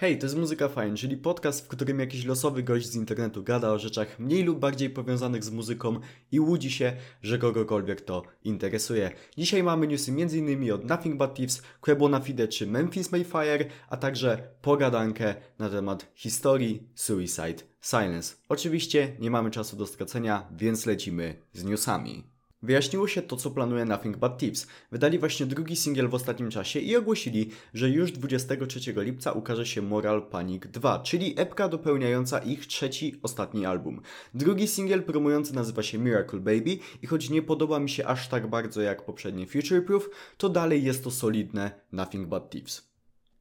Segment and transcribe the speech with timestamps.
[0.00, 3.70] Hej, to jest Muzyka Fajn, czyli podcast, w którym jakiś losowy gość z internetu gada
[3.70, 6.00] o rzeczach mniej lub bardziej powiązanych z muzyką
[6.32, 9.10] i łudzi się, że kogokolwiek to interesuje.
[9.38, 10.72] Dzisiaj mamy newsy m.in.
[10.72, 16.88] od Nothing But Thieves, Quebona Fide czy Memphis Mayfire, a także pogadankę na temat historii
[16.94, 18.36] Suicide Silence.
[18.48, 22.37] Oczywiście nie mamy czasu do stracenia, więc lecimy z newsami.
[22.62, 24.66] Wyjaśniło się to, co planuje Nothing But Thieves.
[24.92, 29.82] Wydali właśnie drugi singiel w ostatnim czasie i ogłosili, że już 23 lipca ukaże się
[29.82, 34.00] Moral Panic 2, czyli epka dopełniająca ich trzeci, ostatni album.
[34.34, 38.50] Drugi singiel promujący nazywa się Miracle Baby i choć nie podoba mi się aż tak
[38.50, 42.87] bardzo jak poprzednie Future Proof, to dalej jest to solidne Nothing But Thieves.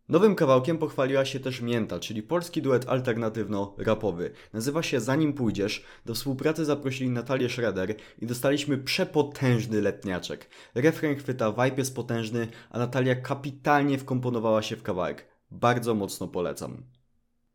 [0.10, 4.30] Nowym kawałkiem pochwaliła się też Mięta, czyli polski duet alternatywno-rapowy.
[4.54, 5.84] Nazywa się Zanim pójdziesz.
[6.06, 10.50] Do współpracy zaprosili Natalię Schroeder i dostaliśmy przepotężny letniaczek.
[10.76, 15.28] Refren chwyta, vibe jest potężny, a Natalia kapitalnie wkomponowała się w kawałek.
[15.52, 16.84] Bardzo mocno polecam.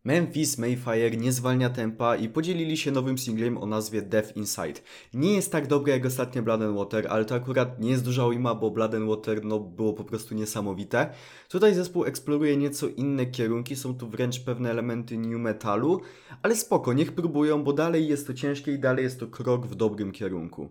[0.05, 4.81] Memphis Mayfire nie zwalnia tempa i podzielili się nowym singlem o nazwie Death Inside.
[5.14, 8.55] Nie jest tak dobry jak ostatnie Blood Water, ale to akurat nie jest duża ujma,
[8.55, 11.11] bo Blood Water no, było po prostu niesamowite.
[11.48, 16.00] Tutaj zespół eksploruje nieco inne kierunki, są tu wręcz pewne elementy new metalu,
[16.42, 19.75] ale spoko, niech próbują, bo dalej jest to ciężkie i dalej jest to krok w
[19.75, 20.69] dobrym kierunku.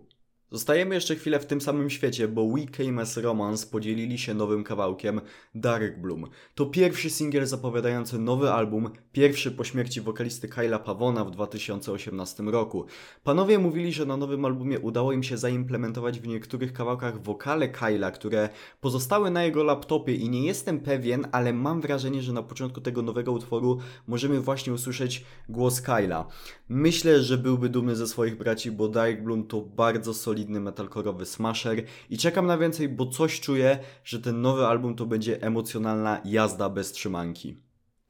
[0.53, 4.63] Zostajemy jeszcze chwilę w tym samym świecie, bo We Came As Romance podzielili się nowym
[4.63, 5.21] kawałkiem
[5.55, 6.27] Dark Bloom.
[6.55, 12.85] To pierwszy singiel zapowiadający nowy album, pierwszy po śmierci wokalisty Kyla Pawona w 2018 roku.
[13.23, 18.11] Panowie mówili, że na nowym albumie udało im się zaimplementować w niektórych kawałkach wokale Kyla,
[18.11, 18.49] które
[18.81, 23.01] pozostały na jego laptopie i nie jestem pewien, ale mam wrażenie, że na początku tego
[23.01, 26.27] nowego utworu możemy właśnie usłyszeć głos Kyla.
[26.69, 31.25] Myślę, że byłby dumny ze swoich braci, bo Dark Bloom to bardzo solidny solidny metalkorowy
[31.25, 36.21] smasher i czekam na więcej, bo coś czuję, że ten nowy album to będzie emocjonalna
[36.25, 37.57] jazda bez trzymanki.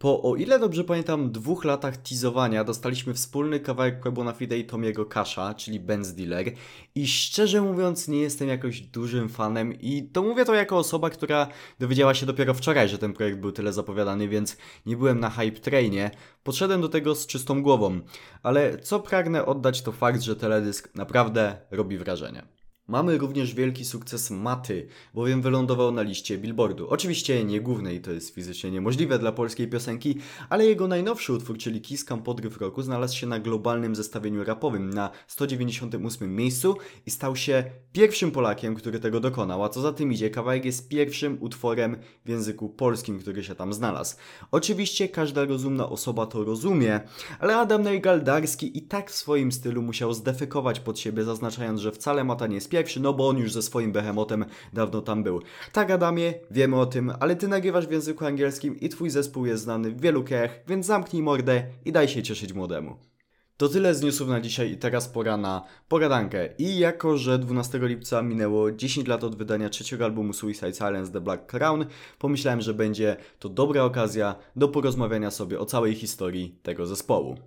[0.02, 5.06] Po, o ile dobrze pamiętam, dwóch latach teasowania dostaliśmy wspólny kawałek Quebona Fide i Tomiego
[5.06, 6.52] Kasha, czyli Benz Dealer
[6.96, 11.48] i szczerze mówiąc nie jestem jakoś dużym fanem i to mówię to jako osoba, która
[11.80, 15.60] dowiedziała się dopiero wczoraj, że ten projekt był tyle zapowiadany, więc nie byłem na hype
[15.60, 16.12] trainie.
[16.44, 18.00] Podszedłem do tego z czystą głową,
[18.44, 22.61] ale co pragnę oddać to fakt, że teledysk naprawdę robi wrażenie.
[22.92, 26.90] Mamy również wielki sukces Maty, bowiem wylądował na liście Billboardu.
[26.90, 30.18] Oczywiście nie głównej, to jest fizycznie niemożliwe dla polskiej piosenki,
[30.50, 32.24] ale jego najnowszy utwór, czyli Kiss Cam
[32.60, 36.76] Roku, znalazł się na globalnym zestawieniu rapowym na 198 miejscu
[37.06, 37.64] i stał się
[37.94, 42.30] pierwszym Polakiem, który tego dokonał, a co za tym idzie, kawałek jest pierwszym utworem w
[42.30, 44.16] języku polskim, który się tam znalazł.
[44.52, 47.00] Oczywiście każda rozumna osoba to rozumie,
[47.40, 52.24] ale Adam Nejgaldarski i tak w swoim stylu musiał zdefekować pod siebie, zaznaczając, że wcale
[52.24, 55.42] Mata nie jest pierwszy, no bo on już ze swoim behemotem dawno tam był.
[55.72, 59.64] Tak, Adamie, wiemy o tym, ale ty nagrywasz w języku angielskim i twój zespół jest
[59.64, 62.98] znany w wielu krajach, więc zamknij mordę i daj się cieszyć młodemu.
[63.58, 66.50] To tyle z newsów na dzisiaj i teraz pora na pogadankę.
[66.58, 71.22] I jako, że 12 lipca minęło 10 lat od wydania trzeciego albumu Suicide Silence The
[71.22, 71.86] Black Crown,
[72.20, 77.38] pomyślałem, że będzie to dobra okazja do porozmawiania sobie o całej historii tego zespołu.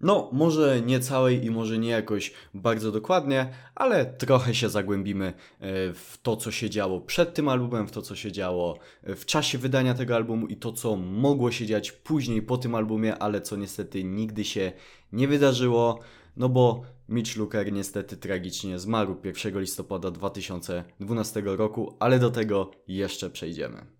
[0.00, 5.32] No, może nie całej i może nie jakoś bardzo dokładnie, ale trochę się zagłębimy e,
[5.92, 9.26] w to, co się działo przed tym albumem, w to, co się działo e, w
[9.26, 13.40] czasie wydania tego albumu i to, co mogło się dziać później po tym albumie, ale
[13.40, 14.72] co niestety nigdy się
[15.12, 16.00] nie wydarzyło,
[16.36, 23.30] no bo Mitch Luker niestety tragicznie zmarł 1 listopada 2012 roku, ale do tego jeszcze
[23.30, 23.93] przejdziemy.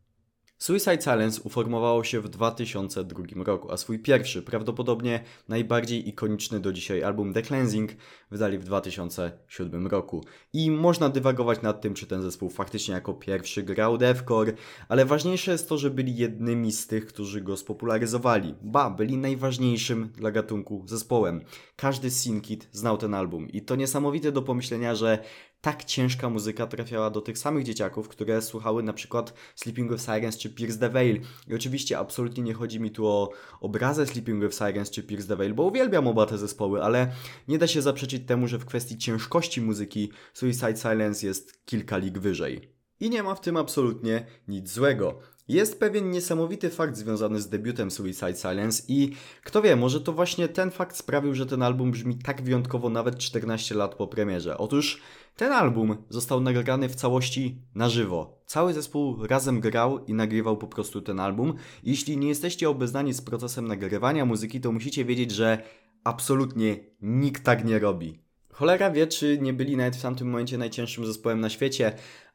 [0.65, 7.03] Suicide Silence uformowało się w 2002 roku, a swój pierwszy, prawdopodobnie najbardziej ikoniczny do dzisiaj
[7.03, 7.91] album The Cleansing
[8.31, 10.25] wydali w 2007 roku.
[10.53, 14.53] I można dywagować nad tym, czy ten zespół faktycznie jako pierwszy grał deathcore,
[14.89, 18.55] ale ważniejsze jest to, że byli jednymi z tych, którzy go spopularyzowali.
[18.63, 21.41] Ba, byli najważniejszym dla gatunku zespołem.
[21.77, 25.19] Każdy Sinkit znał ten album i to niesamowite do pomyślenia, że
[25.65, 30.39] tak ciężka muzyka trafiała do tych samych dzieciaków, które słuchały na przykład Sleeping with Sirens
[30.39, 31.21] czy Pierce the Veil.
[31.49, 33.31] I oczywiście absolutnie nie chodzi mi tu o
[33.61, 37.13] obrazę Sleeping with Sirens czy Pierce the Veil, bo uwielbiam oba te zespoły, ale
[37.49, 42.19] nie da się zaprzeczyć temu, że w kwestii ciężkości muzyki Suicide Silence jest kilka lig
[42.19, 42.75] wyżej.
[43.01, 45.19] I nie ma w tym absolutnie nic złego.
[45.49, 49.13] Jest pewien niesamowity fakt związany z debiutem Suicide Silence i
[49.45, 53.19] kto wie, może to właśnie ten fakt sprawił, że ten album brzmi tak wyjątkowo nawet
[53.19, 54.59] 14 lat po premierze.
[54.59, 55.01] Otóż
[55.37, 58.43] ten album został nagrany w całości na żywo.
[58.47, 61.55] Cały zespół razem grał i nagrywał po prostu ten album.
[61.83, 65.63] Jeśli nie jesteście obeznani z procesem nagrywania muzyki, to musicie wiedzieć, że
[66.05, 68.19] absolutnie nikt tak nie robi.
[68.53, 71.93] Cholera wie, czy nie byli nawet w tamtym momencie najcięższym zespołem na świecie,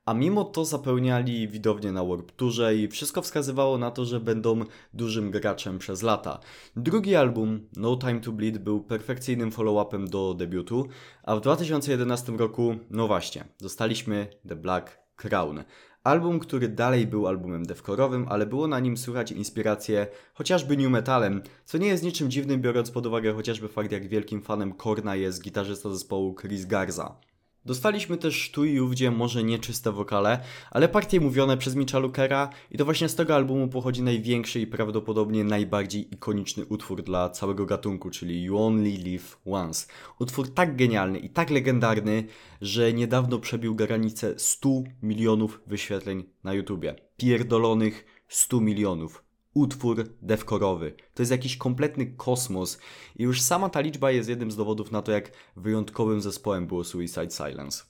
[0.10, 4.60] a mimo to zapełniali widownię na Warp Tourze i wszystko wskazywało na to, że będą
[4.94, 6.40] dużym graczem przez lata.
[6.76, 10.88] Drugi album, No Time to Bleed, był perfekcyjnym follow-upem do debiutu,
[11.24, 15.64] a w 2011 roku, no właśnie, dostaliśmy The Black Crown.
[16.04, 21.42] Album, który dalej był albumem devcorowym, ale było na nim słychać inspirację chociażby new metalem,
[21.66, 25.44] co nie jest niczym dziwnym biorąc pod uwagę chociażby fakt jak wielkim fanem Korna jest
[25.44, 27.29] gitarzysta zespołu Chris Garza.
[27.66, 30.40] Dostaliśmy też tu i ówdzie może nieczyste wokale,
[30.72, 34.68] ale partie mówione przez Mitcha Lookera i to właśnie z tego albumu pochodzi największy i
[34.68, 39.88] prawdopodobnie najbardziej ikoniczny utwór dla całego gatunku, czyli You Only Live Once.
[40.20, 42.24] Utwór tak genialny i tak legendarny,
[42.62, 44.70] że niedawno przebił granicę 100
[45.04, 46.96] milionów wyświetleń na YouTubie.
[47.18, 50.94] Pierdolonych 100 milionów utwór devkorowy.
[51.14, 52.80] To jest jakiś kompletny kosmos
[53.16, 56.84] i już sama ta liczba jest jednym z dowodów na to, jak wyjątkowym zespołem było
[56.84, 57.89] Suicide Silence.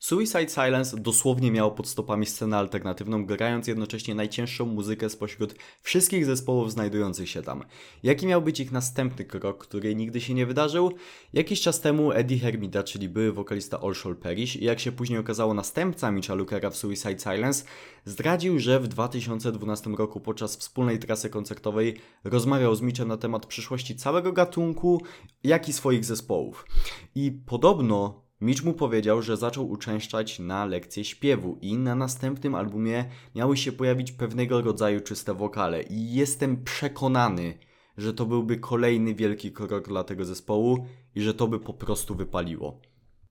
[0.00, 6.72] Suicide Silence dosłownie miało pod stopami scenę alternatywną, grając jednocześnie najcięższą muzykę spośród wszystkich zespołów
[6.72, 7.64] znajdujących się tam.
[8.02, 10.92] Jaki miał być ich następny krok, który nigdy się nie wydarzył?
[11.32, 15.18] Jakiś czas temu Eddie Hermida, czyli były wokalista All Shall Perish i jak się później
[15.18, 17.64] okazało następca Mitcha Lookera w Suicide Silence,
[18.04, 23.96] zdradził, że w 2012 roku podczas wspólnej trasy koncertowej rozmawiał z Mitchem na temat przyszłości
[23.96, 25.02] całego gatunku,
[25.44, 26.66] jak i swoich zespołów.
[27.14, 33.04] I podobno Mitch mu powiedział, że zaczął uczęszczać na lekcje śpiewu i na następnym albumie
[33.34, 37.58] miały się pojawić pewnego rodzaju czyste wokale i jestem przekonany,
[37.96, 42.14] że to byłby kolejny wielki krok dla tego zespołu i że to by po prostu
[42.14, 42.80] wypaliło.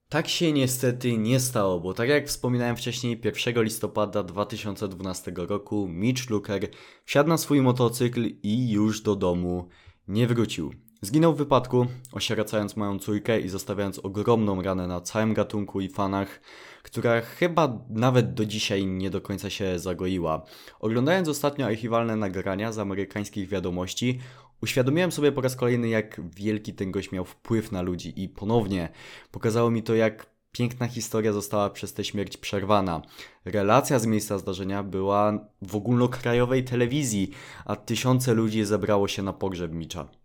[0.08, 6.30] Tak się niestety nie stało, bo tak jak wspominałem wcześniej, 1 listopada 2012 roku Mitch
[6.30, 6.68] Luker
[7.04, 9.68] wsiadł na swój motocykl i już do domu
[10.08, 10.72] nie wrócił.
[11.02, 16.40] Zginął w wypadku, osieracając moją córkę i zostawiając ogromną ranę na całym gatunku i fanach,
[16.82, 20.42] która chyba nawet do dzisiaj nie do końca się zagoiła.
[20.80, 24.20] Oglądając ostatnio archiwalne nagrania z amerykańskich wiadomości,
[24.62, 28.88] uświadomiłem sobie po raz kolejny, jak wielki ten gość miał wpływ na ludzi i ponownie
[29.30, 33.02] pokazało mi to, jak piękna historia została przez tę śmierć przerwana.
[33.44, 37.30] Relacja z miejsca zdarzenia była w ogólnokrajowej telewizji,
[37.64, 40.19] a tysiące ludzi zebrało się na pogrzeb Micza.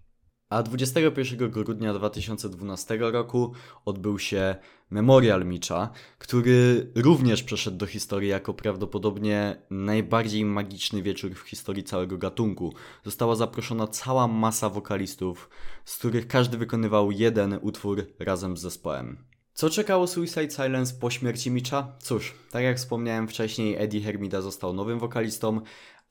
[0.55, 3.53] A 21 grudnia 2012 roku
[3.85, 4.55] odbył się
[4.89, 12.17] Memorial Micza, który również przeszedł do historii jako prawdopodobnie najbardziej magiczny wieczór w historii całego
[12.17, 12.73] gatunku.
[13.03, 15.49] Została zaproszona cała masa wokalistów,
[15.85, 19.34] z których każdy wykonywał jeden utwór razem z zespołem.
[19.55, 21.95] Co czekało Suicide Silence po śmierci Micza?
[21.99, 25.61] Cóż, tak jak wspomniałem wcześniej, Eddie Hermida został nowym wokalistą,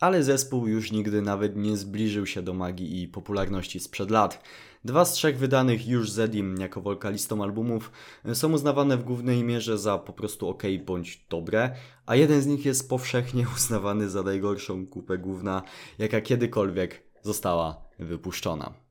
[0.00, 4.42] ale zespół już nigdy nawet nie zbliżył się do magii i popularności sprzed lat.
[4.84, 7.92] Dwa z trzech wydanych już Zedim jako wokalistą albumów
[8.34, 11.74] są uznawane w głównej mierze za po prostu ok bądź dobre,
[12.06, 15.62] a jeden z nich jest powszechnie uznawany za najgorszą kupę główna,
[15.98, 18.83] jaka kiedykolwiek została wypuszczona.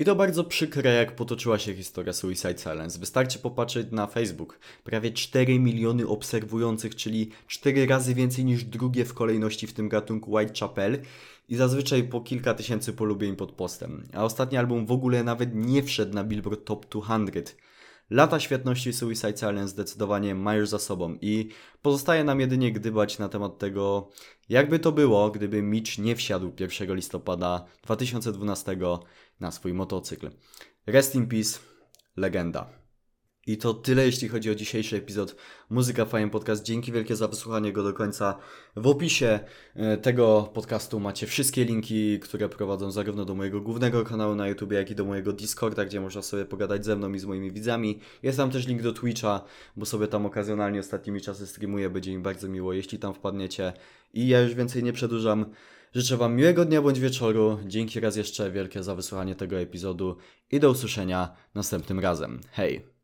[0.00, 2.98] I to bardzo przykre, jak potoczyła się historia Suicide Silence.
[2.98, 4.58] Wystarczy popatrzeć na Facebook.
[4.84, 10.32] Prawie 4 miliony obserwujących, czyli 4 razy więcej niż drugie w kolejności w tym gatunku
[10.32, 11.02] Whitechapel
[11.48, 14.04] i zazwyczaj po kilka tysięcy polubień pod postem.
[14.12, 17.54] A ostatni album w ogóle nawet nie wszedł na Billboard Top 200.
[18.10, 21.48] Lata świetności Suicide Silence zdecydowanie ma już za sobą i
[21.82, 24.10] pozostaje nam jedynie gdybać na temat tego,
[24.48, 28.76] jakby to było, gdyby Mitch nie wsiadł 1 listopada 2012
[29.40, 30.30] na swój motocykl.
[30.86, 31.58] Rest in peace,
[32.16, 32.77] legenda.
[33.48, 35.36] I to tyle, jeśli chodzi o dzisiejszy epizod
[35.70, 36.62] Muzyka Fajny Podcast.
[36.62, 38.38] Dzięki wielkie za wysłuchanie go do końca.
[38.76, 39.40] W opisie
[39.74, 44.72] e, tego podcastu macie wszystkie linki, które prowadzą zarówno do mojego głównego kanału na YouTube,
[44.72, 47.98] jak i do mojego Discorda, gdzie można sobie pogadać ze mną i z moimi widzami.
[48.22, 49.44] Jest tam też link do Twitcha,
[49.76, 51.90] bo sobie tam okazjonalnie ostatnimi czasy streamuję.
[51.90, 53.72] Będzie mi bardzo miło, jeśli tam wpadniecie.
[54.14, 55.46] I ja już więcej nie przedłużam.
[55.94, 57.58] Życzę Wam miłego dnia bądź wieczoru.
[57.66, 60.16] Dzięki raz jeszcze wielkie za wysłuchanie tego epizodu
[60.50, 62.40] i do usłyszenia następnym razem.
[62.50, 62.97] Hej!